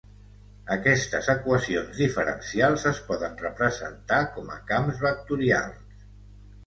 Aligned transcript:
Aquestes 0.75 1.27
equacions 1.33 1.99
diferencials 2.05 2.87
es 2.93 3.03
poden 3.11 3.37
representar 3.43 4.21
com 4.39 4.53
a 4.55 4.59
camps 4.73 5.05
vectorials. 5.09 6.09